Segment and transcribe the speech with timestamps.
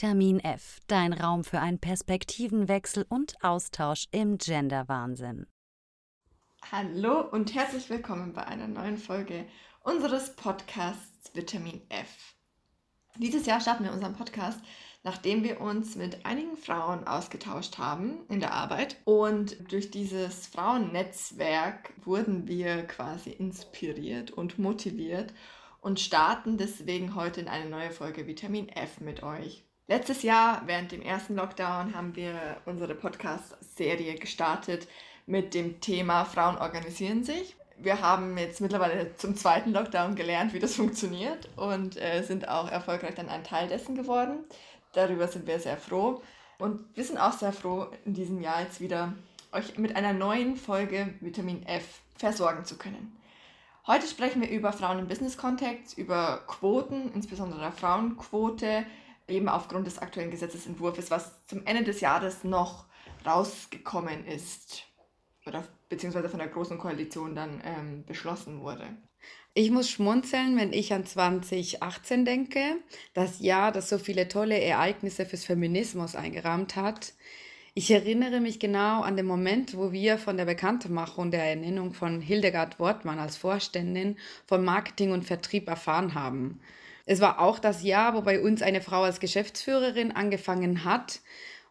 [0.00, 5.46] Vitamin F, dein Raum für einen Perspektivenwechsel und Austausch im Gender-Wahnsinn.
[6.72, 9.44] Hallo und herzlich willkommen bei einer neuen Folge
[9.82, 12.34] unseres Podcasts Vitamin F.
[13.18, 14.58] Dieses Jahr starten wir unseren Podcast,
[15.02, 18.96] nachdem wir uns mit einigen Frauen ausgetauscht haben in der Arbeit.
[19.04, 25.34] Und durch dieses Frauennetzwerk wurden wir quasi inspiriert und motiviert
[25.82, 29.66] und starten deswegen heute in eine neue Folge Vitamin F mit euch.
[29.90, 34.86] Letztes Jahr, während dem ersten Lockdown, haben wir unsere Podcast-Serie gestartet
[35.26, 37.56] mit dem Thema Frauen organisieren sich.
[37.76, 42.70] Wir haben jetzt mittlerweile zum zweiten Lockdown gelernt, wie das funktioniert und äh, sind auch
[42.70, 44.44] erfolgreich dann ein Teil dessen geworden.
[44.92, 46.22] Darüber sind wir sehr froh.
[46.60, 49.14] Und wir sind auch sehr froh, in diesem Jahr jetzt wieder
[49.50, 53.18] euch mit einer neuen Folge Vitamin F versorgen zu können.
[53.88, 58.86] Heute sprechen wir über Frauen im Business-Kontext, über Quoten, insbesondere der Frauenquote,
[59.30, 62.86] eben aufgrund des aktuellen Gesetzesentwurfs, was zum Ende des Jahres noch
[63.24, 64.84] rausgekommen ist
[65.46, 68.96] oder beziehungsweise von der Großen Koalition dann ähm, beschlossen wurde.
[69.52, 72.76] Ich muss schmunzeln, wenn ich an 2018 denke,
[73.14, 77.14] das Jahr, das so viele tolle Ereignisse fürs Feminismus eingerahmt hat.
[77.74, 82.20] Ich erinnere mich genau an den Moment, wo wir von der Bekanntmachung der Ernennung von
[82.20, 86.60] Hildegard Wortmann als Vorständin von Marketing und Vertrieb erfahren haben.
[87.06, 91.20] Es war auch das Jahr, wo bei uns eine Frau als Geschäftsführerin angefangen hat,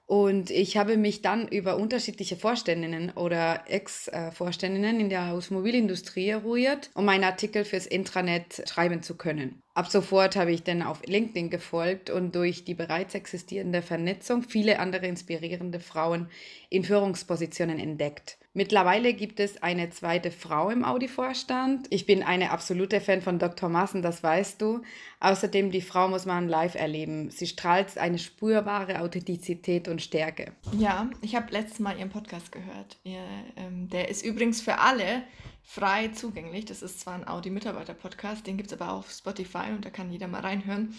[0.09, 7.07] und ich habe mich dann über unterschiedliche Vorständinnen oder Ex-Vorständinnen in der Automobilindustrie eruiert, um
[7.09, 9.61] einen Artikel fürs Intranet schreiben zu können.
[9.75, 14.79] Ab sofort habe ich dann auf LinkedIn gefolgt und durch die bereits existierende Vernetzung viele
[14.79, 16.27] andere inspirierende Frauen
[16.71, 18.38] in Führungspositionen entdeckt.
[18.53, 21.85] Mittlerweile gibt es eine zweite Frau im Audi-Vorstand.
[21.91, 23.69] Ich bin eine absolute Fan von Dr.
[23.69, 24.81] Maaßen, das weißt du.
[25.19, 27.29] Außerdem, die Frau muss man live erleben.
[27.29, 30.53] Sie strahlt eine spürbare Authentizität und Stärke.
[30.71, 32.97] Ja, ich habe letztes Mal ihren Podcast gehört.
[33.03, 33.23] Ihr,
[33.55, 35.21] ähm, der ist übrigens für alle
[35.61, 36.65] frei zugänglich.
[36.65, 40.11] Das ist zwar ein Audi-Mitarbeiter-Podcast, den gibt es aber auch auf Spotify und da kann
[40.11, 40.95] jeder mal reinhören.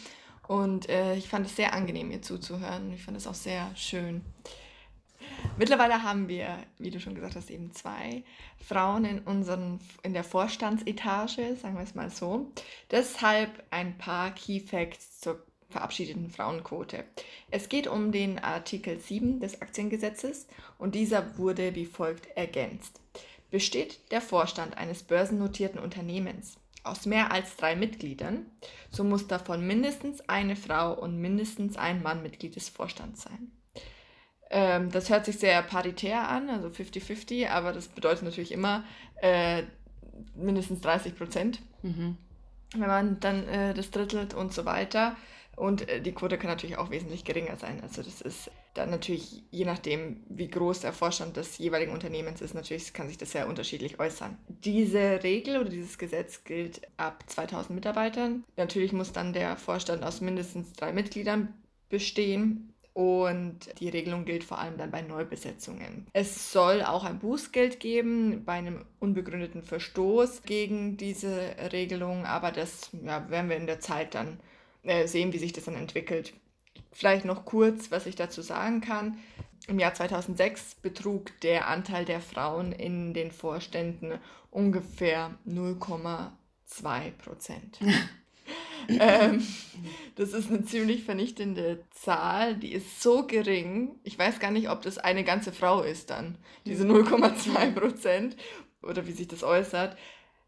[0.47, 2.93] Und äh, ich fand es sehr angenehm, ihr zuzuhören.
[2.93, 4.23] Ich fand es auch sehr schön.
[5.59, 8.23] Mittlerweile haben wir, wie du schon gesagt hast, eben zwei
[8.67, 12.51] Frauen in, unseren, in der Vorstandsetage, sagen wir es mal so.
[12.91, 17.05] Deshalb ein paar Key Facts zur verabschiedeten Frauenquote.
[17.51, 20.47] Es geht um den Artikel 7 des Aktiengesetzes
[20.79, 23.01] und dieser wurde wie folgt ergänzt.
[23.51, 28.47] Besteht der Vorstand eines börsennotierten Unternehmens aus mehr als drei Mitgliedern,
[28.91, 33.53] so muss davon mindestens eine Frau und mindestens ein Mann Mitglied des Vorstands sein.
[34.51, 38.85] Ähm, das hört sich sehr paritär an, also 50-50, aber das bedeutet natürlich immer
[39.23, 39.63] äh,
[40.35, 42.17] mindestens 30 Prozent, mhm.
[42.73, 45.17] wenn man dann äh, das drittelt und so weiter.
[45.57, 47.81] Und äh, die Quote kann natürlich auch wesentlich geringer sein.
[47.83, 52.55] Also das ist dann natürlich, je nachdem, wie groß der Vorstand des jeweiligen Unternehmens ist,
[52.55, 54.37] natürlich kann sich das sehr unterschiedlich äußern.
[54.49, 58.45] Diese Regel oder dieses Gesetz gilt ab 2000 Mitarbeitern.
[58.57, 61.53] Natürlich muss dann der Vorstand aus mindestens drei Mitgliedern
[61.89, 66.07] bestehen und die Regelung gilt vor allem dann bei Neubesetzungen.
[66.13, 72.91] Es soll auch ein Bußgeld geben bei einem unbegründeten Verstoß gegen diese Regelung, aber das
[73.03, 74.39] ja, werden wir in der Zeit dann
[74.83, 76.35] äh, sehen, wie sich das dann entwickelt.
[76.93, 79.17] Vielleicht noch kurz, was ich dazu sagen kann.
[79.67, 84.19] Im Jahr 2006 betrug der Anteil der Frauen in den Vorständen
[84.51, 87.81] ungefähr 0,2 Prozent.
[88.89, 89.47] ähm,
[90.17, 92.57] das ist eine ziemlich vernichtende Zahl.
[92.57, 93.99] Die ist so gering.
[94.05, 96.37] Ich weiß gar nicht, ob das eine ganze Frau ist dann,
[96.67, 98.37] diese 0,2 Prozent
[98.83, 99.97] oder wie sich das äußert.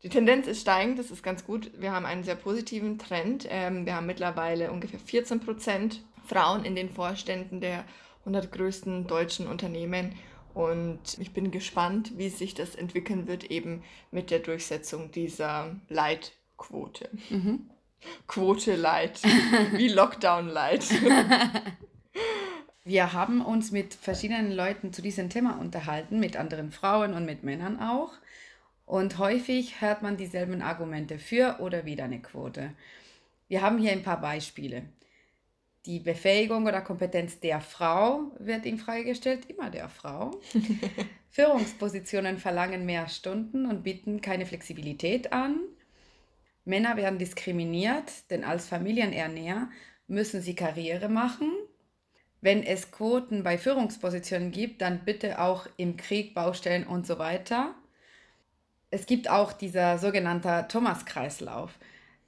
[0.03, 1.71] Die Tendenz ist steigend, das ist ganz gut.
[1.79, 3.47] Wir haben einen sehr positiven Trend.
[3.49, 7.85] Ähm, wir haben mittlerweile ungefähr 14 Prozent Frauen in den Vorständen der
[8.21, 10.15] 100 größten deutschen Unternehmen.
[10.55, 17.09] Und ich bin gespannt, wie sich das entwickeln wird, eben mit der Durchsetzung dieser Leitquote.
[17.31, 17.71] Mhm.
[18.27, 19.21] Quote Light,
[19.73, 20.85] wie Lockdown Light.
[22.85, 27.45] Wir haben uns mit verschiedenen Leuten zu diesem Thema unterhalten, mit anderen Frauen und mit
[27.45, 28.13] Männern auch.
[28.87, 32.73] Und häufig hört man dieselben Argumente für oder wider eine Quote.
[33.49, 34.83] Wir haben hier ein paar Beispiele.
[35.87, 40.31] Die Befähigung oder Kompetenz der Frau wird in Frage gestellt, immer der Frau.
[41.31, 45.59] Führungspositionen verlangen mehr Stunden und bieten keine Flexibilität an.
[46.65, 49.69] Männer werden diskriminiert, denn als Familienernäher
[50.07, 51.51] müssen sie Karriere machen.
[52.41, 57.75] Wenn es Quoten bei Führungspositionen gibt, dann bitte auch im Krieg, Baustellen und so weiter.
[58.91, 61.79] Es gibt auch dieser sogenannte Thomas-Kreislauf.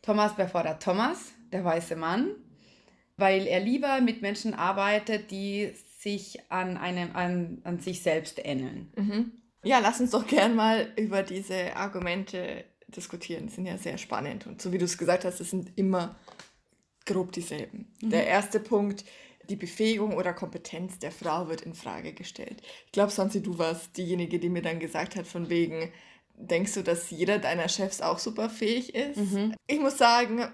[0.03, 2.35] Thomas befordert Thomas, der weiße Mann.
[3.17, 8.93] weil er lieber mit Menschen arbeitet, die sich an, einem, an, an sich selbst ähneln.
[8.97, 9.33] Mhm.
[9.63, 12.65] Ja, lass uns doch gern mal über diese Argumente
[12.97, 13.47] diskutieren.
[13.47, 14.47] Die sind ja sehr spannend.
[14.47, 16.17] Und so wie du es gesagt hast, es sind immer
[17.07, 17.93] grob dieselben.
[18.01, 18.11] Mhm.
[18.11, 19.05] Der erste Punkt,
[19.49, 22.63] die Befähigung oder Kompetenz der Frau wird in Frage gestellt.
[22.87, 25.93] Ich glaube, Sonsi, du warst diejenige, die mir dann gesagt hat, von wegen,
[26.35, 29.17] denkst du, dass jeder deiner Chefs auch super fähig ist?
[29.17, 29.55] Mhm.
[29.67, 30.49] Ich muss sagen,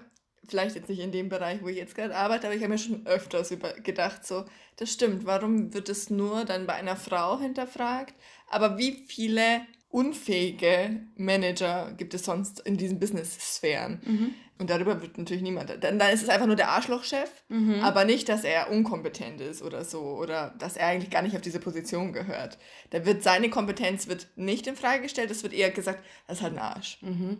[0.47, 2.77] vielleicht jetzt nicht in dem Bereich, wo ich jetzt gerade arbeite, aber ich habe mir
[2.77, 4.45] schon öfters über gedacht, so,
[4.75, 8.15] das stimmt, warum wird es nur dann bei einer Frau hinterfragt?
[8.47, 9.61] Aber wie viele
[9.91, 14.01] unfähige Manager gibt es sonst in diesen Business-Sphären?
[14.05, 14.33] Mhm.
[14.57, 15.71] Und darüber wird natürlich niemand.
[15.83, 17.79] Dann, dann ist es einfach nur der Arschlochchef, mhm.
[17.81, 21.41] aber nicht, dass er unkompetent ist oder so oder dass er eigentlich gar nicht auf
[21.41, 22.59] diese Position gehört.
[22.91, 26.43] Da wird seine Kompetenz wird nicht in Frage gestellt, es wird eher gesagt, das ist
[26.43, 27.01] halt ein Arsch.
[27.01, 27.39] Mhm.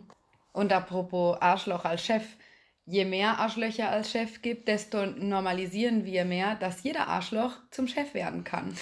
[0.52, 2.24] Und apropos Arschloch als Chef,
[2.86, 8.14] je mehr Arschlöcher als Chef gibt, desto normalisieren wir mehr, dass jeder Arschloch zum Chef
[8.14, 8.76] werden kann.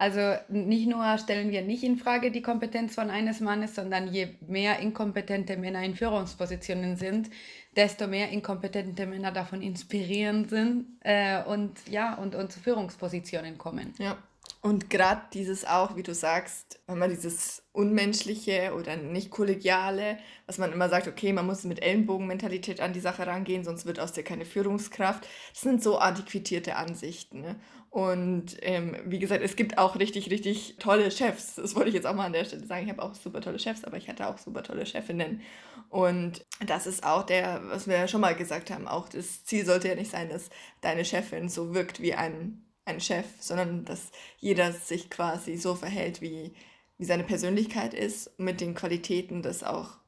[0.00, 4.28] Also nicht nur stellen wir nicht in Frage die Kompetenz von eines Mannes, sondern je
[4.46, 7.30] mehr inkompetente Männer in Führungspositionen sind,
[7.74, 13.92] desto mehr inkompetente Männer davon inspirieren sind äh, und ja und, und zu Führungspositionen kommen.
[13.98, 14.16] Ja.
[14.60, 20.58] Und gerade dieses auch, wie du sagst, wenn man dieses Unmenschliche oder nicht kollegiale, was
[20.58, 24.12] man immer sagt, okay, man muss mit Ellenbogenmentalität an die Sache rangehen, sonst wird aus
[24.12, 25.28] dir keine Führungskraft.
[25.52, 27.40] Das sind so antiquierte Ansichten.
[27.40, 27.56] Ne?
[27.90, 31.54] Und ähm, wie gesagt, es gibt auch richtig, richtig tolle Chefs.
[31.54, 32.84] Das wollte ich jetzt auch mal an der Stelle sagen.
[32.84, 35.40] Ich habe auch super tolle Chefs, aber ich hatte auch super tolle Chefinnen.
[35.88, 39.64] Und das ist auch der, was wir ja schon mal gesagt haben, auch das Ziel
[39.64, 40.50] sollte ja nicht sein, dass
[40.80, 46.20] deine Chefin so wirkt wie ein, ein Chef, sondern dass jeder sich quasi so verhält,
[46.20, 46.52] wie,
[46.96, 49.98] wie seine Persönlichkeit ist, mit den Qualitäten, das auch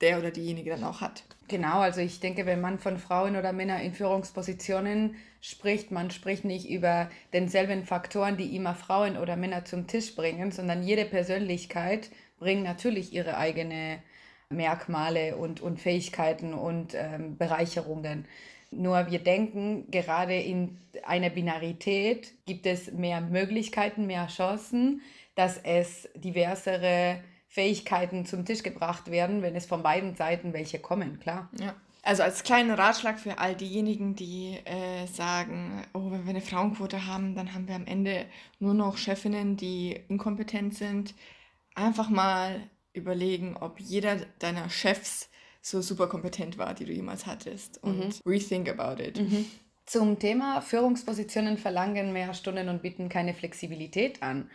[0.00, 1.24] der oder diejenige dann auch hat.
[1.48, 6.44] Genau, also ich denke, wenn man von Frauen oder Männern in Führungspositionen spricht, man spricht
[6.44, 12.10] nicht über denselben Faktoren, die immer Frauen oder Männer zum Tisch bringen, sondern jede Persönlichkeit
[12.38, 14.02] bringt natürlich ihre eigene
[14.50, 18.26] Merkmale und, und Fähigkeiten und ähm, Bereicherungen.
[18.76, 25.02] Nur wir denken, gerade in einer Binarität gibt es mehr Möglichkeiten, mehr Chancen,
[25.34, 31.20] dass es diversere Fähigkeiten zum Tisch gebracht werden, wenn es von beiden Seiten welche kommen,
[31.20, 31.48] klar.
[31.58, 31.74] Ja.
[32.02, 37.06] Also als kleinen Ratschlag für all diejenigen, die äh, sagen, oh, wenn wir eine Frauenquote
[37.06, 38.26] haben, dann haben wir am Ende
[38.60, 41.14] nur noch Chefinnen, die inkompetent sind.
[41.74, 45.28] Einfach mal überlegen, ob jeder deiner Chefs
[45.66, 47.82] so super kompetent war, die du jemals hattest.
[47.82, 48.12] Und mhm.
[48.24, 49.18] rethink about it.
[49.20, 49.46] Mhm.
[49.84, 54.48] Zum Thema Führungspositionen verlangen mehr Stunden und bieten keine Flexibilität an.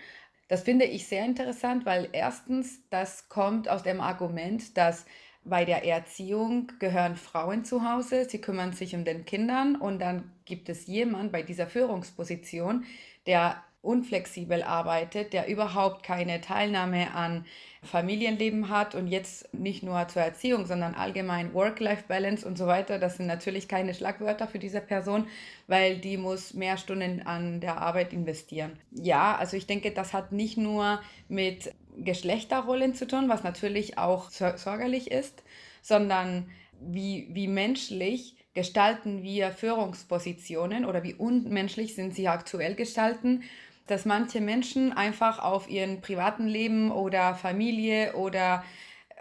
[0.47, 5.05] Das finde ich sehr interessant, weil erstens, das kommt aus dem Argument, dass
[5.43, 10.31] bei der Erziehung gehören Frauen zu Hause, sie kümmern sich um den Kindern und dann
[10.45, 12.85] gibt es jemand bei dieser Führungsposition,
[13.25, 17.45] der unflexibel arbeitet, der überhaupt keine Teilnahme an
[17.83, 23.17] Familienleben hat und jetzt nicht nur zur Erziehung, sondern allgemein Work-Life-Balance und so weiter, das
[23.17, 25.25] sind natürlich keine Schlagwörter für diese Person,
[25.65, 28.77] weil die muss mehr Stunden an der Arbeit investieren.
[28.91, 34.29] Ja, also ich denke, das hat nicht nur mit Geschlechterrollen zu tun, was natürlich auch
[34.29, 35.41] sorgerlich ist,
[35.81, 43.43] sondern wie, wie menschlich gestalten wir Führungspositionen oder wie unmenschlich sind sie aktuell gestalten
[43.88, 48.63] dass manche Menschen einfach auf ihren privaten Leben oder Familie oder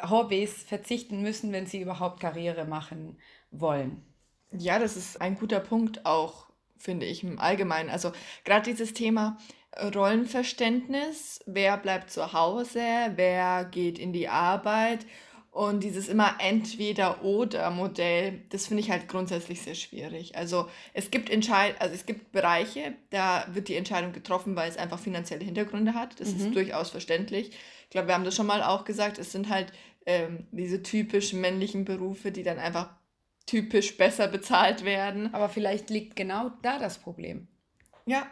[0.09, 3.19] Hobbys verzichten müssen, wenn sie überhaupt Karriere machen
[3.51, 4.03] wollen.
[4.53, 7.91] Ja, das ist ein guter Punkt auch, finde ich, im Allgemeinen.
[7.91, 8.13] Also
[8.45, 9.39] gerade dieses Thema
[9.95, 12.81] Rollenverständnis, wer bleibt zu Hause,
[13.15, 15.07] wer geht in die Arbeit
[15.51, 20.37] und dieses immer Entweder-Oder-Modell, das finde ich halt grundsätzlich sehr schwierig.
[20.37, 24.77] Also es gibt Entscheid also es gibt Bereiche, da wird die Entscheidung getroffen, weil es
[24.77, 26.21] einfach finanzielle Hintergründe hat.
[26.21, 26.41] Das mhm.
[26.41, 27.51] ist durchaus verständlich.
[27.85, 29.73] Ich glaube, wir haben das schon mal auch gesagt, es sind halt
[30.07, 32.91] ähm, diese typisch männlichen Berufe, die dann einfach
[33.47, 35.35] typisch besser bezahlt werden.
[35.35, 37.49] Aber vielleicht liegt genau da das Problem.
[38.07, 38.29] Ja,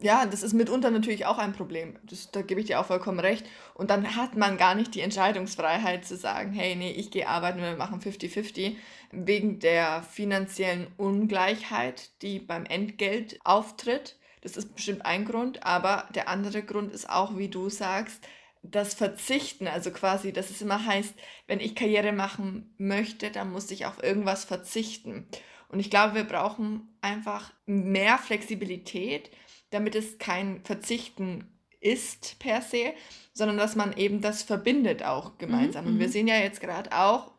[0.00, 1.96] ja, das ist mitunter natürlich auch ein Problem.
[2.02, 3.46] Das, da gebe ich dir auch vollkommen recht.
[3.74, 7.60] Und dann hat man gar nicht die Entscheidungsfreiheit zu sagen, hey, nee, ich gehe arbeiten,
[7.60, 8.76] wir machen 50-50,
[9.12, 14.16] wegen der finanziellen Ungleichheit, die beim Entgelt auftritt.
[14.42, 18.26] Das ist bestimmt ein Grund, aber der andere Grund ist auch, wie du sagst,
[18.62, 21.14] das Verzichten, also quasi, dass es immer heißt,
[21.46, 25.26] wenn ich Karriere machen möchte, dann muss ich auf irgendwas verzichten.
[25.68, 29.30] Und ich glaube, wir brauchen einfach mehr Flexibilität,
[29.70, 31.46] damit es kein Verzichten
[31.80, 32.92] ist per se,
[33.32, 35.84] sondern dass man eben das verbindet auch gemeinsam.
[35.84, 35.92] Mhm.
[35.92, 36.12] Und wir mhm.
[36.12, 37.32] sehen ja jetzt gerade auch,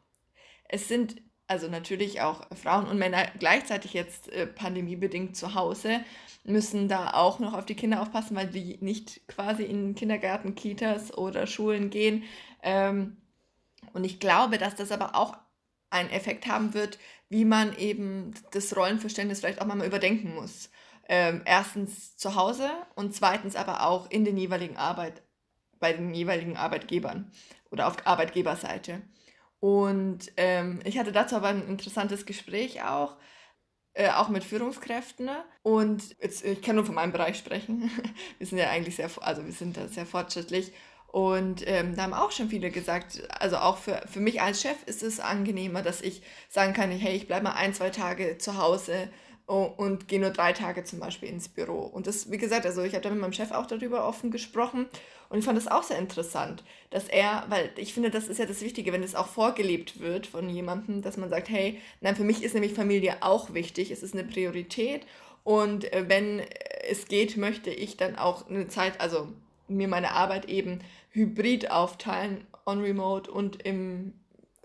[0.67, 6.01] es sind, also natürlich auch Frauen und Männer gleichzeitig jetzt äh, pandemiebedingt zu Hause,
[6.43, 11.15] müssen da auch noch auf die Kinder aufpassen, weil die nicht quasi in Kindergarten, Kitas
[11.15, 12.23] oder Schulen gehen.
[12.63, 13.17] Ähm,
[13.93, 15.37] und ich glaube, dass das aber auch
[15.91, 16.97] einen Effekt haben wird,
[17.29, 20.69] wie man eben das Rollenverständnis vielleicht auch mal überdenken muss.
[21.13, 25.21] Ähm, erstens zu Hause und zweitens aber auch in den jeweiligen Arbeit,
[25.77, 27.29] bei den jeweiligen Arbeitgebern
[27.69, 29.01] oder auf Arbeitgeberseite.
[29.59, 33.17] Und ähm, ich hatte dazu aber ein interessantes Gespräch auch,
[33.91, 35.29] äh, auch mit Führungskräften.
[35.63, 37.91] Und jetzt, ich kann nur von meinem Bereich sprechen.
[38.37, 40.71] wir sind ja eigentlich sehr, also wir sind da sehr fortschrittlich.
[41.07, 44.77] Und ähm, da haben auch schon viele gesagt, also auch für, für mich als Chef
[44.85, 48.57] ist es angenehmer, dass ich sagen kann, hey, ich bleibe mal ein, zwei Tage zu
[48.57, 49.09] Hause
[49.57, 51.79] und gehe nur drei Tage zum Beispiel ins Büro.
[51.79, 54.87] Und das, wie gesagt, also ich habe da mit meinem Chef auch darüber offen gesprochen
[55.29, 58.45] und ich fand das auch sehr interessant, dass er, weil ich finde, das ist ja
[58.45, 62.23] das Wichtige, wenn es auch vorgelebt wird von jemandem, dass man sagt, hey, nein, für
[62.23, 65.05] mich ist nämlich Familie auch wichtig, es ist eine Priorität
[65.43, 66.41] und äh, wenn
[66.89, 69.27] es geht, möchte ich dann auch eine Zeit, also
[69.67, 70.79] mir meine Arbeit eben
[71.11, 74.13] hybrid aufteilen, on remote und im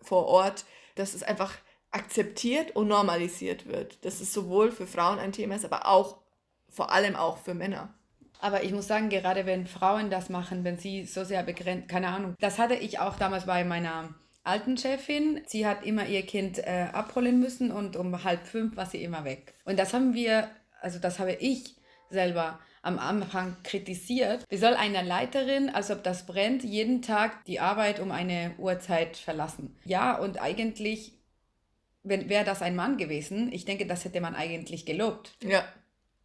[0.01, 0.65] vor Ort,
[0.95, 1.55] dass es einfach
[1.97, 4.05] akzeptiert und normalisiert wird.
[4.05, 6.19] Dass es sowohl für Frauen ein Thema ist, aber auch
[6.69, 7.95] vor allem auch für Männer.
[8.39, 12.09] Aber ich muss sagen, gerade wenn Frauen das machen, wenn sie so sehr begrenzt, keine
[12.09, 15.41] Ahnung, das hatte ich auch damals bei meiner alten Chefin.
[15.47, 19.25] Sie hat immer ihr Kind äh, abholen müssen und um halb fünf war sie immer
[19.25, 19.55] weg.
[19.65, 20.51] Und das haben wir,
[20.81, 21.77] also das habe ich
[22.11, 24.45] selber am Anfang kritisiert.
[24.49, 29.17] Wie soll eine Leiterin, als ob das brennt, jeden Tag die Arbeit um eine Uhrzeit
[29.17, 29.77] verlassen?
[29.85, 31.16] Ja, und eigentlich
[32.09, 35.37] wäre das ein Mann gewesen, ich denke, das hätte man eigentlich gelobt.
[35.43, 35.65] Ja.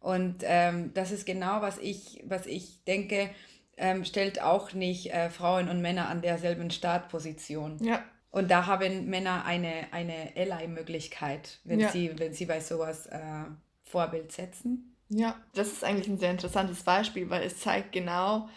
[0.00, 3.30] Und ähm, das ist genau, was ich, was ich denke,
[3.76, 7.78] ähm, stellt auch nicht äh, Frauen und Männer an derselben Startposition.
[7.82, 8.02] Ja.
[8.30, 11.90] Und da haben Männer eine, eine Ally-Möglichkeit, wenn, ja.
[11.90, 13.44] sie, wenn sie bei sowas äh,
[13.84, 14.96] Vorbild setzen.
[15.08, 18.48] Ja, das ist eigentlich ein sehr interessantes Beispiel, weil es zeigt genau,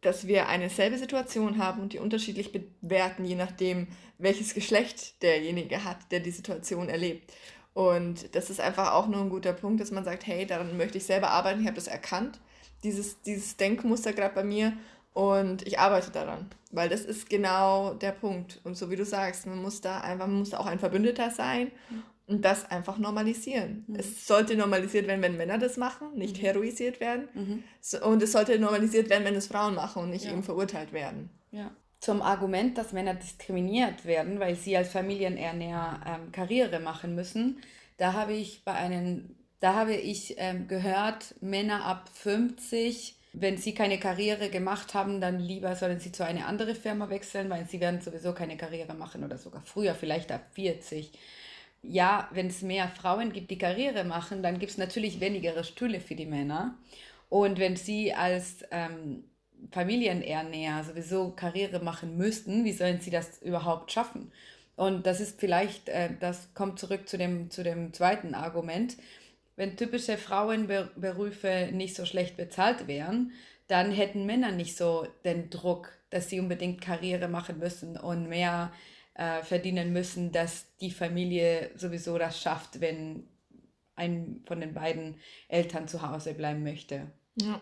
[0.00, 3.88] dass wir eine selbe Situation haben und die unterschiedlich bewerten, je nachdem,
[4.18, 7.32] welches Geschlecht derjenige hat, der die Situation erlebt.
[7.74, 10.98] Und das ist einfach auch nur ein guter Punkt, dass man sagt, hey, daran möchte
[10.98, 12.40] ich selber arbeiten, ich habe das erkannt,
[12.82, 14.72] dieses, dieses Denkmuster gerade bei mir
[15.12, 18.60] und ich arbeite daran, weil das ist genau der Punkt.
[18.64, 21.30] Und so wie du sagst, man muss da einfach, man muss da auch ein Verbündeter
[21.30, 21.70] sein
[22.30, 23.84] und das einfach normalisieren.
[23.88, 23.96] Mhm.
[23.96, 26.46] Es sollte normalisiert werden, wenn Männer das machen, nicht mhm.
[26.46, 27.28] heroisiert werden.
[27.34, 27.64] Mhm.
[28.02, 30.30] Und es sollte normalisiert werden, wenn es Frauen machen und nicht ja.
[30.30, 31.30] eben verurteilt werden.
[31.50, 31.72] Ja.
[31.98, 37.60] Zum Argument, dass Männer diskriminiert werden, weil sie als Familienernährer ähm, Karriere machen müssen,
[37.98, 43.74] da habe ich bei einem, da habe ich ähm, gehört, Männer ab 50 wenn sie
[43.74, 47.78] keine Karriere gemacht haben, dann lieber sollen sie zu einer anderen Firma wechseln, weil sie
[47.78, 51.12] werden sowieso keine Karriere machen oder sogar früher, vielleicht ab 40
[51.82, 56.00] ja, wenn es mehr Frauen gibt, die Karriere machen, dann gibt es natürlich weniger Stühle
[56.00, 56.76] für die Männer.
[57.28, 59.24] Und wenn sie als ähm,
[59.70, 64.32] Familienernäher sowieso Karriere machen müssten, wie sollen sie das überhaupt schaffen?
[64.76, 68.96] Und das ist vielleicht, äh, das kommt zurück zu dem, zu dem zweiten Argument.
[69.56, 73.32] Wenn typische Frauenberufe nicht so schlecht bezahlt wären,
[73.68, 78.72] dann hätten Männer nicht so den Druck, dass sie unbedingt Karriere machen müssen und mehr
[79.14, 83.28] äh, verdienen müssen, dass die Familie sowieso das schafft, wenn
[83.96, 85.16] ein von den beiden
[85.48, 87.10] Eltern zu Hause bleiben möchte.
[87.36, 87.60] Ja.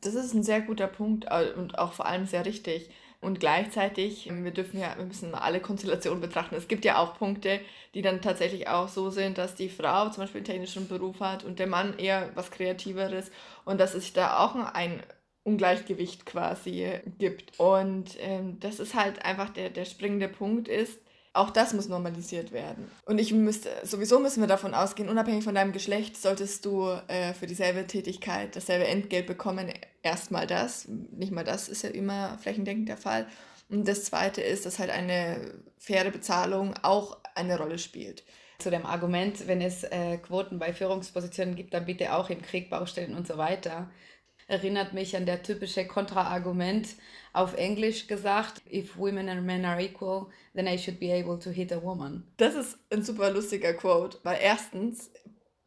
[0.00, 2.90] Das ist ein sehr guter Punkt äh, und auch vor allem sehr richtig.
[3.24, 6.56] Und gleichzeitig, wir dürfen ja, wir müssen alle Konstellationen betrachten.
[6.56, 7.58] Es gibt ja auch Punkte,
[7.94, 11.42] die dann tatsächlich auch so sind, dass die Frau zum Beispiel einen technischen Beruf hat
[11.42, 13.30] und der Mann eher was Kreativeres
[13.64, 15.02] und dass es da auch ein
[15.44, 17.58] Ungleichgewicht quasi gibt.
[17.60, 20.98] Und ähm, das ist halt einfach der, der springende Punkt ist,
[21.34, 22.88] auch das muss normalisiert werden.
[23.06, 27.34] Und ich müsste, sowieso müssen wir davon ausgehen, unabhängig von deinem Geschlecht, solltest du äh,
[27.34, 29.68] für dieselbe Tätigkeit dasselbe Entgelt bekommen.
[30.02, 33.26] Erstmal das, nicht mal das ist ja immer flächendeckend der Fall.
[33.68, 38.22] Und das Zweite ist, dass halt eine faire Bezahlung auch eine Rolle spielt.
[38.60, 42.70] Zu dem Argument, wenn es äh, Quoten bei Führungspositionen gibt, dann bitte auch im Krieg,
[42.70, 43.90] Baustellen und so weiter
[44.48, 46.88] erinnert mich an der typische Kontraargument
[47.32, 51.50] auf Englisch gesagt, if women and men are equal, then I should be able to
[51.50, 52.24] hit a woman.
[52.36, 55.10] Das ist ein super lustiger Quote, weil erstens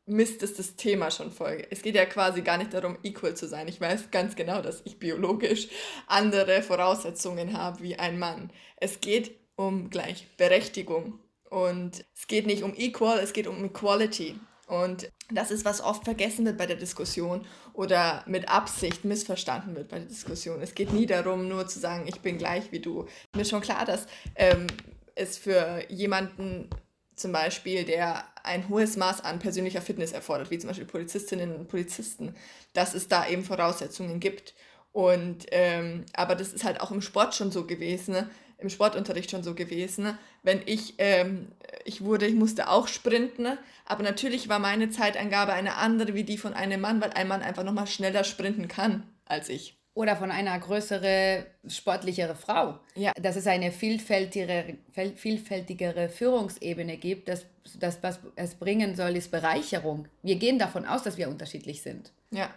[0.07, 1.67] misst es das Thema schon voll.
[1.69, 3.67] Es geht ja quasi gar nicht darum, equal zu sein.
[3.67, 5.67] Ich weiß ganz genau, dass ich biologisch
[6.07, 8.49] andere Voraussetzungen habe wie ein Mann.
[8.77, 11.19] Es geht um Gleichberechtigung
[11.49, 14.39] und es geht nicht um equal, es geht um equality.
[14.67, 19.87] Und das ist, was oft vergessen wird bei der Diskussion oder mit Absicht missverstanden wird
[19.87, 20.61] bei der Diskussion.
[20.61, 23.07] Es geht nie darum, nur zu sagen, ich bin gleich wie du.
[23.33, 24.67] Mir ist schon klar, dass ähm,
[25.15, 26.69] es für jemanden
[27.15, 31.69] zum Beispiel, der ein hohes Maß an persönlicher Fitness erfordert, wie zum Beispiel Polizistinnen und
[31.69, 32.35] Polizisten,
[32.73, 34.53] dass es da eben Voraussetzungen gibt.
[34.91, 38.29] Und ähm, aber das ist halt auch im Sport schon so gewesen, ne?
[38.57, 40.17] Im Sportunterricht schon so gewesen.
[40.43, 41.49] Wenn ich, ähm,
[41.85, 46.37] ich wurde, ich musste auch sprinten, aber natürlich war meine Zeitangabe eine andere wie die
[46.37, 49.77] von einem Mann, weil ein Mann einfach nochmal schneller sprinten kann als ich.
[49.93, 52.79] Oder von einer größeren, sportlichere Frau.
[52.93, 53.13] Ja.
[53.19, 54.77] Dass es eine vielfältigere,
[55.15, 57.47] vielfältigere Führungsebene gibt, dass
[57.79, 60.07] das, was es bringen soll, ist Bereicherung.
[60.21, 62.11] Wir gehen davon aus, dass wir unterschiedlich sind.
[62.29, 62.51] Ja.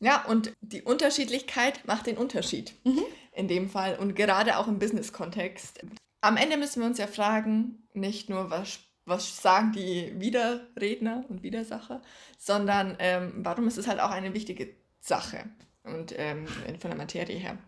[0.00, 3.02] Ja, und die Unterschiedlichkeit macht den Unterschied mhm.
[3.32, 5.80] in dem Fall und gerade auch im Business-Kontext.
[6.20, 11.42] Am Ende müssen wir uns ja fragen, nicht nur, was, was sagen die Widerredner und
[11.42, 12.02] Widersacher,
[12.38, 15.44] sondern ähm, warum ist es halt auch eine wichtige Sache
[15.82, 17.58] und ähm, von der Materie her.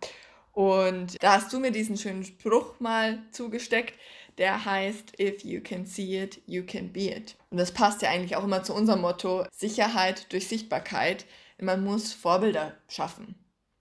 [0.52, 3.98] Und da hast du mir diesen schönen Spruch mal zugesteckt,
[4.38, 7.36] der heißt, if you can see it, you can be it.
[7.50, 11.24] Und das passt ja eigentlich auch immer zu unserem Motto, Sicherheit durch Sichtbarkeit
[11.60, 13.34] man muss Vorbilder schaffen.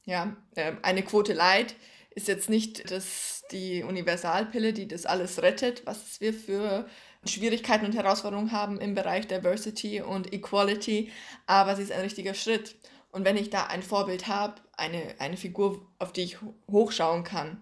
[0.05, 1.75] Ja, ähm, eine Quote Light
[2.11, 6.87] ist jetzt nicht das, die Universalpille, die das alles rettet, was wir für
[7.25, 11.11] Schwierigkeiten und Herausforderungen haben im Bereich Diversity und Equality,
[11.45, 12.75] aber sie ist ein richtiger Schritt.
[13.11, 16.37] Und wenn ich da ein Vorbild habe, eine, eine Figur, auf die ich
[16.69, 17.61] hochschauen kann,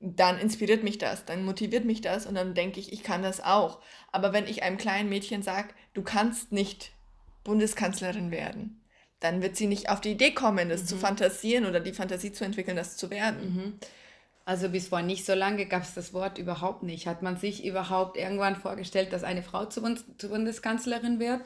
[0.00, 3.40] dann inspiriert mich das, dann motiviert mich das und dann denke ich, ich kann das
[3.40, 3.80] auch.
[4.10, 6.92] Aber wenn ich einem kleinen Mädchen sage, du kannst nicht
[7.44, 8.81] Bundeskanzlerin werden,
[9.22, 10.86] dann wird sie nicht auf die Idee kommen, das mhm.
[10.86, 13.54] zu fantasieren oder die Fantasie zu entwickeln, das zu werden.
[13.54, 13.72] Mhm.
[14.44, 17.06] Also bis vor nicht so lange gab es das Wort überhaupt nicht.
[17.06, 21.40] Hat man sich überhaupt irgendwann vorgestellt, dass eine Frau zu, uns, zu Bundeskanzlerin wird?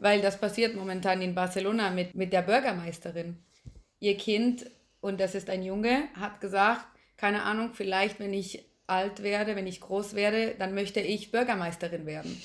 [0.00, 3.36] Weil das passiert momentan in Barcelona mit, mit der Bürgermeisterin.
[4.00, 4.64] Ihr Kind,
[5.00, 6.86] und das ist ein Junge, hat gesagt,
[7.16, 12.06] keine Ahnung, vielleicht wenn ich alt werde, wenn ich groß werde, dann möchte ich Bürgermeisterin
[12.06, 12.40] werden.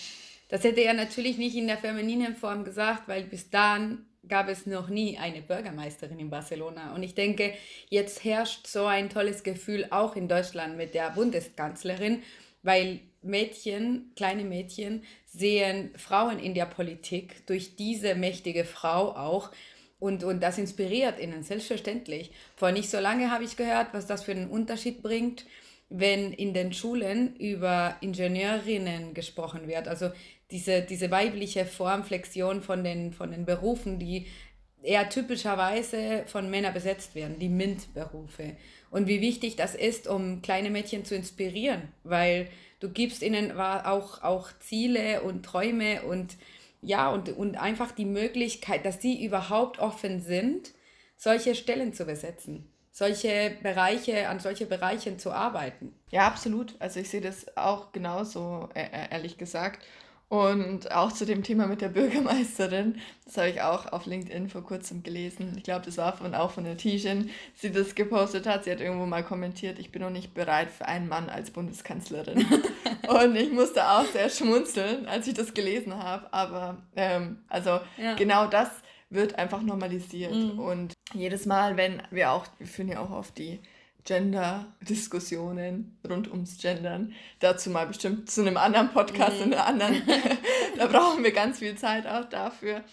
[0.49, 4.65] Das hätte er natürlich nicht in der femininen Form gesagt, weil bis dann gab es
[4.65, 6.93] noch nie eine Bürgermeisterin in Barcelona.
[6.95, 7.53] Und ich denke,
[7.89, 12.23] jetzt herrscht so ein tolles Gefühl auch in Deutschland mit der Bundeskanzlerin,
[12.61, 19.51] weil Mädchen, kleine Mädchen, sehen Frauen in der Politik durch diese mächtige Frau auch.
[19.99, 22.31] Und, und das inspiriert ihnen, selbstverständlich.
[22.55, 25.45] Vor nicht so lange habe ich gehört, was das für einen Unterschied bringt,
[25.89, 29.87] wenn in den Schulen über Ingenieurinnen gesprochen wird.
[29.87, 30.11] Also
[30.51, 34.27] diese, diese weibliche Formflexion von den, von den Berufen, die
[34.81, 38.57] eher typischerweise von Männern besetzt werden, die MINT-Berufe.
[38.91, 44.21] Und wie wichtig das ist, um kleine Mädchen zu inspirieren, weil du gibst ihnen auch,
[44.23, 46.37] auch Ziele und Träume und
[46.81, 50.73] ja, und, und einfach die Möglichkeit, dass sie überhaupt offen sind,
[51.15, 55.93] solche Stellen zu besetzen solche Bereiche, an solche Bereichen zu arbeiten.
[56.11, 56.75] Ja, absolut.
[56.79, 59.83] Also ich sehe das auch genauso, e-, e-, ehrlich gesagt.
[60.33, 64.63] Und auch zu dem Thema mit der Bürgermeisterin, das habe ich auch auf LinkedIn vor
[64.63, 65.53] kurzem gelesen.
[65.57, 68.63] Ich glaube, das war von, auch von der Tishin, sie das gepostet hat.
[68.63, 72.47] Sie hat irgendwo mal kommentiert, ich bin noch nicht bereit für einen Mann als Bundeskanzlerin.
[73.07, 76.33] und ich musste auch sehr schmunzeln, als ich das gelesen habe.
[76.33, 78.15] Aber ähm, also ja.
[78.15, 78.69] genau das
[79.11, 80.33] wird einfach normalisiert.
[80.33, 80.57] Mhm.
[80.57, 83.59] Und jedes Mal, wenn wir auch, wir führen ja auch oft die
[84.05, 87.13] Gender-Diskussionen rund ums Gendern.
[87.39, 89.43] Dazu mal bestimmt zu einem anderen Podcast, mhm.
[89.43, 90.01] in einer anderen.
[90.77, 92.83] da brauchen wir ganz viel Zeit auch dafür.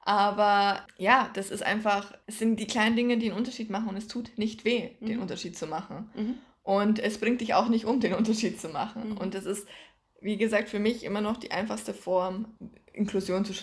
[0.00, 3.96] Aber ja, das ist einfach, es sind die kleinen Dinge, die einen Unterschied machen und
[3.96, 5.06] es tut nicht weh, mhm.
[5.06, 6.10] den Unterschied zu machen.
[6.14, 6.34] Mhm.
[6.62, 9.10] Und es bringt dich auch nicht um, den Unterschied zu machen.
[9.10, 9.16] Mhm.
[9.18, 9.66] Und das ist,
[10.20, 12.56] wie gesagt, für mich immer noch die einfachste Form,
[12.92, 13.54] Inklusion zu,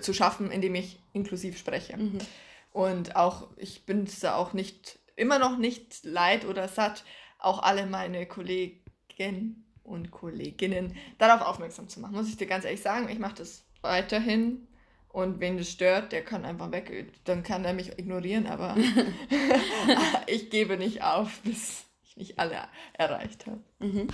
[0.00, 1.96] zu schaffen, indem ich inklusiv spreche.
[1.96, 2.18] Mhm.
[2.72, 7.04] Und auch, ich bin es da auch nicht immer noch nicht leid oder satt,
[7.38, 8.82] auch alle meine Kollegen
[9.84, 12.14] und Kolleginnen darauf aufmerksam zu machen.
[12.14, 14.66] Muss ich dir ganz ehrlich sagen, ich mache das weiterhin
[15.08, 17.12] und wen das stört, der kann einfach weg.
[17.24, 18.76] Dann kann er mich ignorieren, aber
[20.26, 23.60] ich gebe nicht auf, bis ich nicht alle erreicht habe.
[23.78, 24.08] Mhm.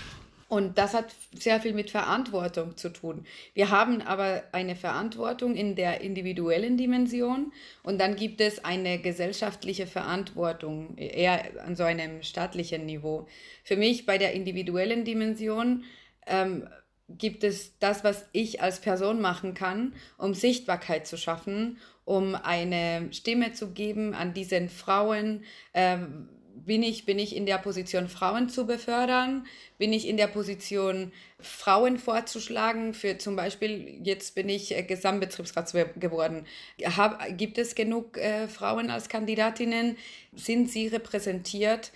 [0.48, 3.26] Und das hat sehr viel mit Verantwortung zu tun.
[3.52, 9.86] Wir haben aber eine Verantwortung in der individuellen Dimension und dann gibt es eine gesellschaftliche
[9.86, 13.28] Verantwortung, eher an so einem staatlichen Niveau.
[13.62, 15.84] Für mich bei der individuellen Dimension
[16.26, 16.66] ähm,
[17.08, 23.08] gibt es das, was ich als Person machen kann, um Sichtbarkeit zu schaffen, um eine
[23.12, 25.44] Stimme zu geben an diesen Frauen.
[25.74, 26.30] Ähm,
[26.64, 29.46] bin ich, bin ich in der Position, Frauen zu befördern?
[29.78, 32.94] Bin ich in der Position, Frauen vorzuschlagen?
[32.94, 36.46] Für zum Beispiel, jetzt bin ich äh, Gesamtbetriebsrat geworden.
[36.84, 39.96] Hab, gibt es genug äh, Frauen als Kandidatinnen?
[40.34, 41.92] Sind sie repräsentiert?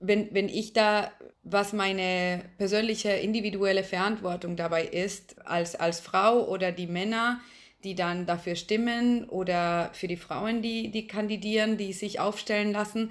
[0.00, 1.10] wenn, wenn ich da,
[1.42, 7.40] was meine persönliche individuelle Verantwortung dabei ist, als, als Frau oder die Männer,
[7.84, 13.10] die dann dafür stimmen oder für die Frauen, die, die kandidieren, die sich aufstellen lassen,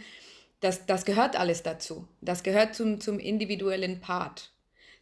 [0.65, 2.07] das, das gehört alles dazu.
[2.21, 4.51] Das gehört zum, zum individuellen Part.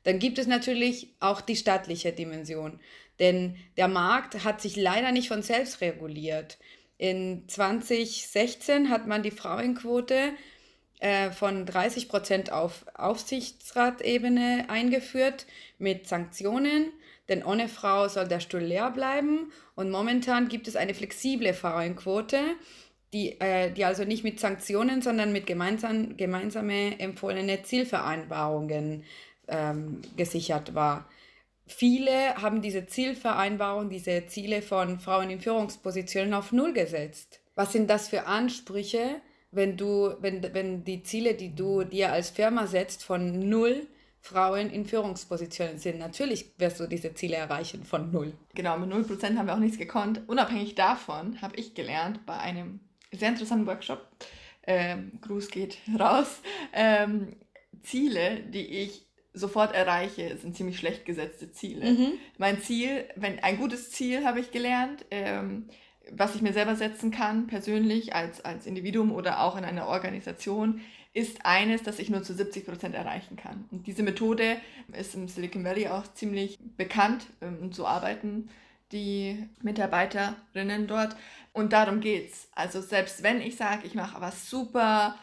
[0.04, 2.80] Dann gibt es natürlich auch die staatliche Dimension.
[3.20, 6.58] Denn der Markt hat sich leider nicht von selbst reguliert.
[6.98, 10.34] In 2016 hat man die Frauenquote
[11.00, 15.46] äh, von 30 Prozent auf Aufsichtsratebene eingeführt
[15.78, 16.92] mit Sanktionen.
[17.30, 19.54] Denn ohne Frau soll der Stuhl leer bleiben.
[19.76, 22.42] Und momentan gibt es eine flexible Frauenquote,
[23.14, 29.04] die, äh, die also nicht mit Sanktionen, sondern mit gemeinsam, gemeinsame empfohlene Zielvereinbarungen
[29.48, 31.08] ähm, gesichert war.
[31.66, 37.40] Viele haben diese Zielvereinbarung, diese Ziele von Frauen in Führungspositionen auf Null gesetzt.
[37.56, 39.22] Was sind das für Ansprüche,
[39.52, 43.88] wenn du, wenn, wenn die Ziele, die du dir als Firma setzt, von Null
[44.24, 46.00] Frauen in Führungspositionen sind.
[46.00, 48.32] Natürlich wirst du diese Ziele erreichen von null.
[48.56, 50.22] Genau, mit null Prozent haben wir auch nichts gekonnt.
[50.28, 52.80] Unabhängig davon habe ich gelernt bei einem
[53.18, 54.08] sehr interessanten Workshop,
[54.66, 56.42] ähm, Gruß geht raus,
[56.74, 57.36] ähm,
[57.82, 61.92] Ziele, die ich sofort erreiche, sind ziemlich schlecht gesetzte Ziele.
[61.92, 62.12] Mhm.
[62.38, 65.68] Mein Ziel, wenn ein gutes Ziel habe ich gelernt, ähm,
[66.12, 70.82] was ich mir selber setzen kann, persönlich als, als Individuum oder auch in einer Organisation,
[71.14, 73.66] ist eines, das ich nur zu 70 Prozent erreichen kann.
[73.72, 74.58] Und diese Methode
[74.98, 78.50] ist im Silicon Valley auch ziemlich bekannt ähm, und so arbeiten
[78.92, 81.16] die Mitarbeiterinnen dort.
[81.54, 82.50] Und darum geht's.
[82.54, 85.16] Also selbst wenn ich sage, ich mache was super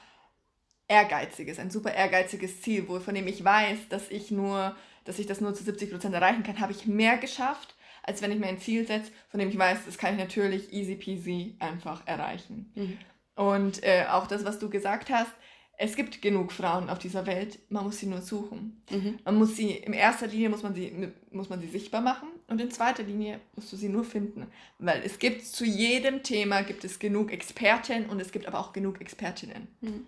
[0.89, 5.27] ehrgeiziges, ein super ehrgeiziges Ziel, wo, von dem ich weiß, dass ich nur, dass ich
[5.27, 8.47] das nur zu 70 Prozent erreichen kann, habe ich mehr geschafft, als wenn ich mir
[8.47, 12.73] ein Ziel setze, von dem ich weiß, das kann ich natürlich easy peasy einfach erreichen.
[12.75, 12.99] Mhm.
[13.35, 15.31] Und äh, auch das, was du gesagt hast,
[15.79, 18.83] es gibt genug Frauen auf dieser Welt, man muss sie nur suchen.
[18.91, 19.19] Mhm.
[19.25, 22.61] Man muss sie, in erster Linie muss man, sie, muss man sie sichtbar machen und
[22.61, 24.47] in zweiter Linie musst du sie nur finden.
[24.79, 28.73] Weil es gibt zu jedem Thema gibt es genug Experten und es gibt aber auch
[28.73, 29.69] genug Expertinnen.
[29.81, 30.07] Mhm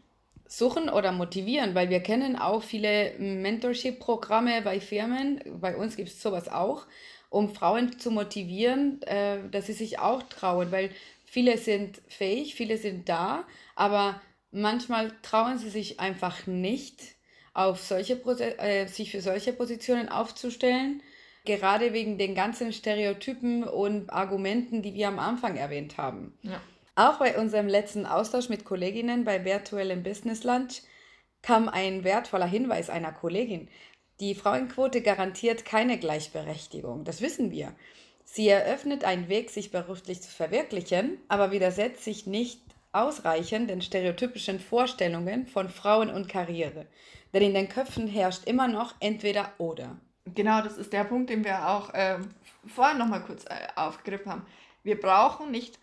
[0.54, 6.20] suchen oder motivieren, weil wir kennen auch viele Mentorship-Programme bei Firmen, bei uns gibt es
[6.20, 6.86] sowas auch,
[7.30, 10.90] um Frauen zu motivieren, äh, dass sie sich auch trauen, weil
[11.24, 13.44] viele sind fähig, viele sind da,
[13.76, 17.00] aber manchmal trauen sie sich einfach nicht,
[17.54, 18.14] auf solche,
[18.58, 21.02] äh, sich für solche Positionen aufzustellen,
[21.44, 26.38] gerade wegen den ganzen Stereotypen und Argumenten, die wir am Anfang erwähnt haben.
[26.42, 26.60] Ja.
[26.94, 30.82] Auch bei unserem letzten Austausch mit Kolleginnen bei virtuellem Business Lunch
[31.40, 33.68] kam ein wertvoller Hinweis einer Kollegin.
[34.20, 37.74] Die Frauenquote garantiert keine Gleichberechtigung, das wissen wir.
[38.24, 42.60] Sie eröffnet einen Weg, sich beruflich zu verwirklichen, aber widersetzt sich nicht
[42.92, 46.86] ausreichend den stereotypischen Vorstellungen von Frauen und Karriere.
[47.32, 49.98] Denn in den Köpfen herrscht immer noch entweder oder.
[50.24, 52.18] Genau, das ist der Punkt, den wir auch äh,
[52.66, 54.46] vorhin nochmal kurz äh, aufgegriffen haben.
[54.82, 55.78] Wir brauchen nicht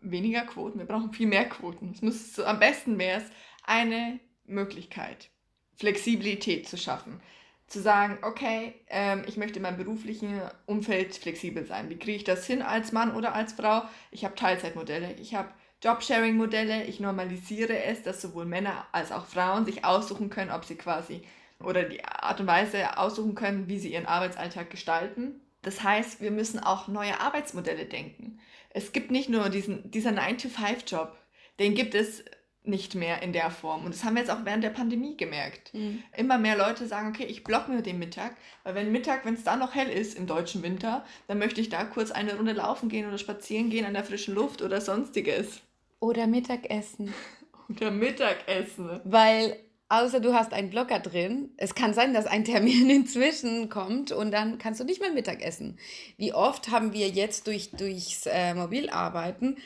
[0.00, 1.92] weniger Quoten, wir brauchen viel mehr Quoten.
[1.94, 3.30] Es muss so, am besten wäre es
[3.64, 5.30] eine Möglichkeit,
[5.76, 7.20] Flexibilität zu schaffen.
[7.66, 11.88] Zu sagen, okay, ähm, ich möchte in meinem beruflichen Umfeld flexibel sein.
[11.88, 13.82] Wie kriege ich das hin als Mann oder als Frau?
[14.10, 15.48] Ich habe Teilzeitmodelle, ich habe
[15.82, 20.76] Jobsharing-Modelle, ich normalisiere es, dass sowohl Männer als auch Frauen sich aussuchen können, ob sie
[20.76, 21.22] quasi
[21.64, 25.40] oder die Art und Weise aussuchen können, wie sie ihren Arbeitsalltag gestalten.
[25.62, 28.38] Das heißt, wir müssen auch neue Arbeitsmodelle denken
[28.74, 31.16] es gibt nicht nur diesen, dieser 9-to-5-Job,
[31.58, 32.24] den gibt es
[32.64, 33.84] nicht mehr in der Form.
[33.84, 35.72] Und das haben wir jetzt auch während der Pandemie gemerkt.
[35.74, 36.02] Mhm.
[36.16, 39.44] Immer mehr Leute sagen, okay, ich block mir den Mittag, weil wenn Mittag, wenn es
[39.44, 42.88] da noch hell ist im deutschen Winter, dann möchte ich da kurz eine Runde laufen
[42.88, 45.60] gehen oder spazieren gehen an der frischen Luft oder sonstiges.
[46.00, 47.14] Oder Mittagessen.
[47.68, 49.00] oder Mittagessen.
[49.04, 49.56] Weil
[49.88, 51.50] außer du hast einen Blocker drin.
[51.56, 55.42] Es kann sein, dass ein Termin inzwischen kommt und dann kannst du nicht mehr Mittag
[55.42, 55.78] essen.
[56.16, 59.56] Wie oft haben wir jetzt durch, durchs äh, Mobilarbeiten,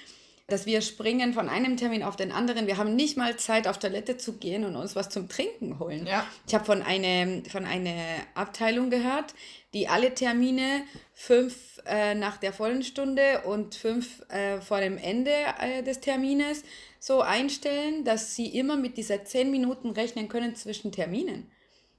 [0.49, 2.67] dass wir springen von einem Termin auf den anderen.
[2.67, 6.07] Wir haben nicht mal Zeit, auf Toilette zu gehen und uns was zum Trinken holen.
[6.07, 6.27] Ja.
[6.47, 7.93] Ich habe von, eine, von einer
[8.35, 9.35] Abteilung gehört,
[9.75, 15.33] die alle Termine fünf äh, nach der vollen Stunde und fünf äh, vor dem Ende
[15.61, 16.65] äh, des Termines
[16.99, 21.51] so einstellen, dass sie immer mit dieser zehn Minuten rechnen können zwischen Terminen.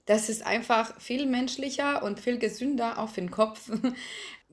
[0.08, 3.70] Das ist einfach viel menschlicher und viel gesünder auch für den Kopf.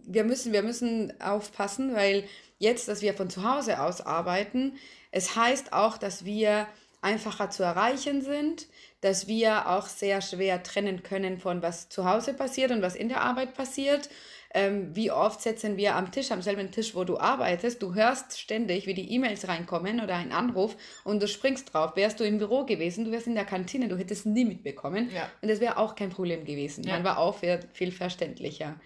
[0.08, 2.22] Wir müssen, wir müssen aufpassen, weil
[2.58, 4.78] jetzt, dass wir von zu Hause aus arbeiten,
[5.10, 6.66] es heißt auch, dass wir
[7.00, 8.66] einfacher zu erreichen sind,
[9.00, 13.08] dass wir auch sehr schwer trennen können von was zu Hause passiert und was in
[13.08, 14.08] der Arbeit passiert
[14.56, 17.82] ähm, wie oft sitzen wir am Tisch, am selben Tisch, wo du arbeitest.
[17.82, 21.94] Du hörst ständig, wie die E-Mails reinkommen oder ein Anruf und du springst drauf.
[21.94, 25.10] Wärst du im Büro gewesen, du wärst in der Kantine, du hättest nie mitbekommen.
[25.14, 25.28] Ja.
[25.42, 26.84] Und das wäre auch kein Problem gewesen.
[26.84, 26.94] Ja.
[26.94, 27.38] Man war auch
[27.72, 28.80] viel verständlicher.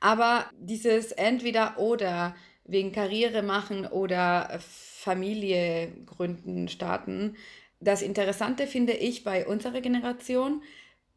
[0.00, 2.34] Aber dieses entweder oder
[2.66, 7.36] wegen Karriere machen oder Familie gründen, starten,
[7.80, 10.62] das Interessante finde ich bei unserer Generation,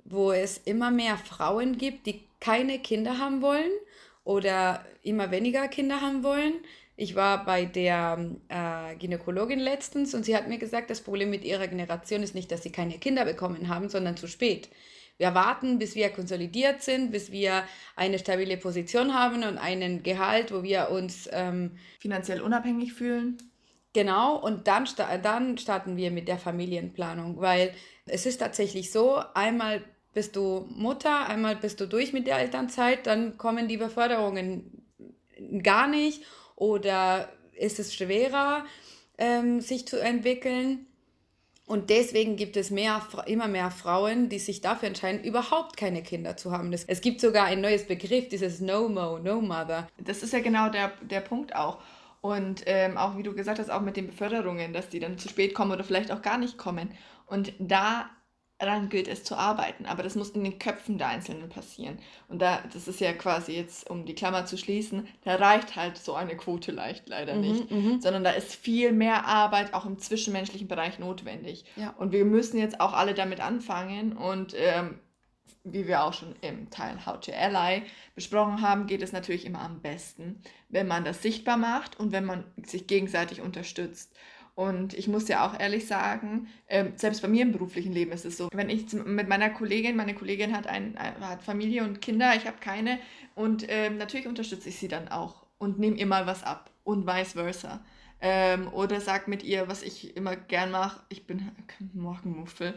[0.04, 3.72] wo es immer mehr Frauen gibt, die keine Kinder haben wollen
[4.24, 6.54] oder immer weniger Kinder haben wollen.
[6.96, 11.46] Ich war bei der äh, Gynäkologin letztens und sie hat mir gesagt, das Problem mit
[11.46, 14.70] ihrer Generation ist nicht, dass sie keine Kinder bekommen haben, sondern zu spät.
[15.20, 17.66] Wir warten, bis wir konsolidiert sind, bis wir
[17.98, 23.38] eine stabile Position haben und einen Gehalt, wo wir uns ähm, finanziell unabhängig fühlen.
[23.92, 24.88] Genau, und dann,
[25.22, 27.74] dann starten wir mit der Familienplanung, weil
[28.06, 33.06] es ist tatsächlich so, einmal bist du Mutter, einmal bist du durch mit der Elternzeit,
[33.06, 34.86] dann kommen die Beförderungen
[35.64, 36.24] gar nicht
[36.56, 38.66] oder ist es schwerer,
[39.18, 40.86] ähm, sich zu entwickeln.
[41.70, 46.36] Und deswegen gibt es mehr, immer mehr Frauen, die sich dafür entscheiden, überhaupt keine Kinder
[46.36, 46.74] zu haben.
[46.74, 49.88] Es gibt sogar ein neues Begriff, dieses No-Mo, No-Mother.
[50.00, 51.78] Das ist ja genau der, der Punkt auch.
[52.22, 55.30] Und ähm, auch wie du gesagt hast, auch mit den Beförderungen, dass die dann zu
[55.30, 56.90] spät kommen oder vielleicht auch gar nicht kommen.
[57.28, 58.10] Und da
[58.60, 59.86] daran gilt es zu arbeiten.
[59.86, 61.98] Aber das muss in den Köpfen der Einzelnen passieren.
[62.28, 65.98] Und da, das ist ja quasi jetzt, um die Klammer zu schließen, da reicht halt
[65.98, 67.72] so eine Quote leicht leider mhm, nicht.
[67.72, 68.02] Mhm.
[68.02, 71.66] Sondern da ist viel mehr Arbeit auch im zwischenmenschlichen Bereich notwendig.
[71.78, 71.92] Ja.
[71.98, 74.16] Und wir müssen jetzt auch alle damit anfangen.
[74.16, 75.00] Und ähm,
[75.64, 77.84] wie wir auch schon im Teil How to Ally
[78.16, 82.26] besprochen haben, geht es natürlich immer am besten, wenn man das sichtbar macht und wenn
[82.26, 84.14] man sich gegenseitig unterstützt.
[84.56, 88.26] Und ich muss ja auch ehrlich sagen, äh, selbst bei mir im beruflichen Leben ist
[88.26, 92.36] es so, wenn ich mit meiner Kollegin, meine Kollegin hat, ein, hat Familie und Kinder,
[92.36, 93.00] ich habe keine
[93.36, 97.08] und äh, natürlich unterstütze ich sie dann auch und nehme ihr mal was ab und
[97.08, 97.80] vice versa.
[98.22, 101.52] Ähm, oder sag mit ihr, was ich immer gern mache, ich bin
[101.94, 102.74] Morgenmuffel.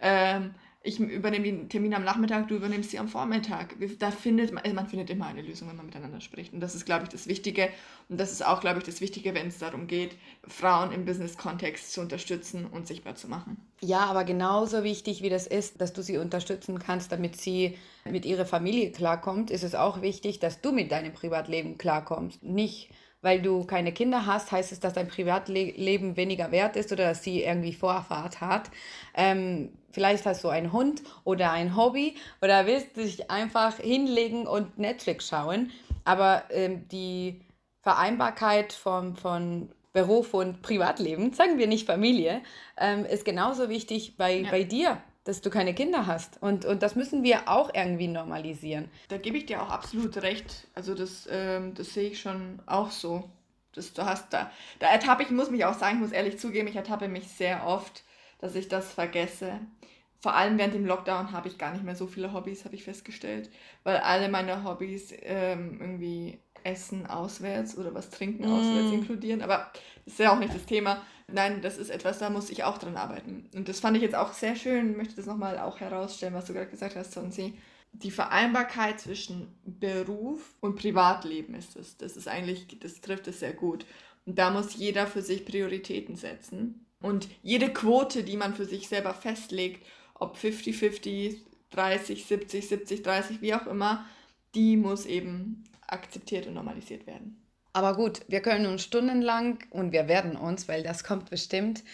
[0.00, 0.54] Ähm,
[0.86, 3.74] ich übernehme den Termin am Nachmittag, du übernimmst sie am Vormittag.
[3.98, 6.52] Da findet man, man findet immer eine Lösung, wenn man miteinander spricht.
[6.52, 7.68] Und das ist, glaube ich, das Wichtige.
[8.08, 11.92] Und das ist auch, glaube ich, das Wichtige, wenn es darum geht, Frauen im Business-Kontext
[11.92, 13.56] zu unterstützen und sichtbar zu machen.
[13.80, 17.76] Ja, aber genauso wichtig, wie das ist, dass du sie unterstützen kannst, damit sie
[18.08, 22.42] mit ihrer Familie klarkommt, ist es auch wichtig, dass du mit deinem Privatleben klarkommst.
[22.44, 22.90] Nicht
[23.26, 27.24] weil du keine Kinder hast, heißt es, dass dein Privatleben weniger wert ist oder dass
[27.24, 28.70] sie irgendwie Vorfahrt hat.
[29.14, 34.78] Ähm, vielleicht hast du einen Hund oder ein Hobby oder willst dich einfach hinlegen und
[34.78, 35.72] Netflix schauen.
[36.04, 37.40] Aber ähm, die
[37.82, 42.42] Vereinbarkeit von, von Beruf und Privatleben, sagen wir nicht Familie,
[42.78, 44.50] ähm, ist genauso wichtig bei, ja.
[44.52, 46.40] bei dir dass du keine Kinder hast.
[46.40, 48.88] Und, und das müssen wir auch irgendwie normalisieren.
[49.08, 50.68] Da gebe ich dir auch absolut recht.
[50.74, 53.28] Also das, ähm, das sehe ich schon auch so.
[53.74, 56.68] Das, du hast da, da ertappe ich, muss mich auch sagen, ich muss ehrlich zugeben,
[56.68, 58.04] ich ertappe mich sehr oft,
[58.38, 59.58] dass ich das vergesse.
[60.14, 62.84] Vor allem während dem Lockdown habe ich gar nicht mehr so viele Hobbys, habe ich
[62.84, 63.50] festgestellt,
[63.82, 68.52] weil alle meine Hobbys ähm, irgendwie Essen auswärts oder was trinken mm.
[68.52, 69.42] auswärts inkludieren.
[69.42, 69.70] Aber
[70.04, 71.02] das ist ja auch nicht das Thema.
[71.28, 73.48] Nein, das ist etwas, da muss ich auch dran arbeiten.
[73.54, 76.52] Und das fand ich jetzt auch sehr schön, möchte das nochmal auch herausstellen, was du
[76.52, 77.58] gerade gesagt hast, Sonsi.
[77.92, 81.96] Die Vereinbarkeit zwischen Beruf und Privatleben ist es.
[81.96, 83.86] Das ist eigentlich, das trifft es sehr gut.
[84.24, 86.86] Und da muss jeder für sich Prioritäten setzen.
[87.00, 91.38] Und jede Quote, die man für sich selber festlegt, ob 50-50,
[91.70, 94.04] 30, 70, 70, 30, wie auch immer,
[94.54, 97.45] die muss eben akzeptiert und normalisiert werden.
[97.76, 101.84] Aber gut, wir können uns stundenlang und wir werden uns, weil das kommt bestimmt,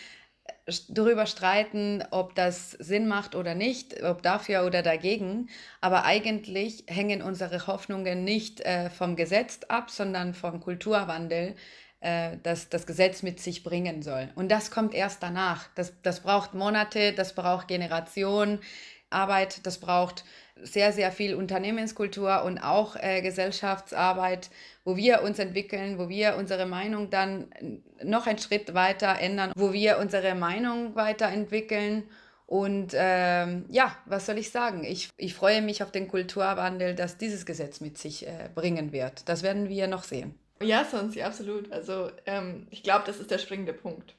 [0.89, 5.49] darüber streiten, ob das Sinn macht oder nicht, ob dafür oder dagegen.
[5.81, 11.57] Aber eigentlich hängen unsere Hoffnungen nicht äh, vom Gesetz ab, sondern vom Kulturwandel,
[11.99, 14.31] äh, das das Gesetz mit sich bringen soll.
[14.37, 15.67] Und das kommt erst danach.
[15.75, 18.61] Das, das braucht Monate, das braucht Generationen.
[19.11, 20.25] Arbeit, das braucht
[20.63, 24.51] sehr, sehr viel Unternehmenskultur und auch äh, Gesellschaftsarbeit,
[24.85, 27.49] wo wir uns entwickeln, wo wir unsere Meinung dann
[28.03, 32.05] noch einen Schritt weiter ändern, wo wir unsere Meinung weiterentwickeln.
[32.47, 34.85] Und ähm, ja, was soll ich sagen?
[34.85, 39.29] Ich, ich freue mich auf den Kulturwandel, dass dieses Gesetz mit sich äh, bringen wird.
[39.29, 40.35] Das werden wir noch sehen.
[40.61, 41.73] Ja, sonst, ja, absolut.
[41.73, 44.15] Also ähm, ich glaube, das ist der springende Punkt.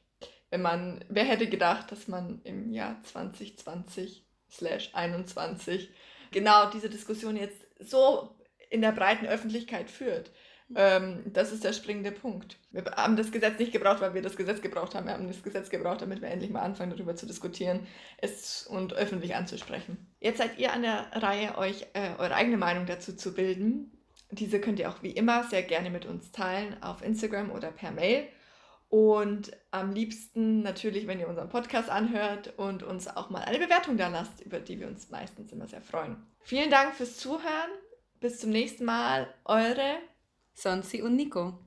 [0.49, 5.89] Wenn man, wer hätte gedacht, dass man im Jahr 2020 slash 21
[6.33, 8.35] genau diese Diskussion jetzt so
[8.69, 10.31] in der breiten Öffentlichkeit führt.
[10.75, 12.57] Ähm, das ist der springende Punkt.
[12.71, 15.05] Wir haben das Gesetz nicht gebraucht, weil wir das Gesetz gebraucht haben.
[15.05, 17.85] Wir haben das Gesetz gebraucht, damit wir endlich mal anfangen, darüber zu diskutieren
[18.17, 19.97] es und öffentlich anzusprechen.
[20.19, 23.91] Jetzt seid ihr an der Reihe, euch äh, eure eigene Meinung dazu zu bilden.
[24.31, 27.91] diese könnt ihr auch wie immer sehr gerne mit uns teilen auf Instagram oder per
[27.91, 28.27] Mail.
[28.93, 33.97] Und am liebsten natürlich, wenn ihr unseren Podcast anhört und uns auch mal eine Bewertung
[33.97, 36.17] da lasst, über die wir uns meistens immer sehr freuen.
[36.41, 37.71] Vielen Dank fürs Zuhören.
[38.19, 39.33] Bis zum nächsten Mal.
[39.45, 39.95] Eure
[40.53, 41.57] Sonsi und Nico.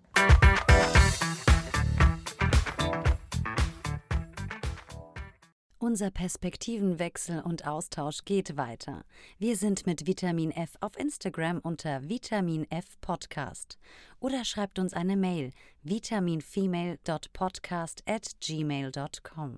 [5.79, 9.05] Unser Perspektivenwechsel und Austausch geht weiter.
[9.39, 13.79] Wir sind mit Vitamin F auf Instagram unter Vitamin F Podcast
[14.27, 15.53] oder schreibt uns eine Mail
[15.85, 19.55] vitaminfemale.podcast at gmail.com.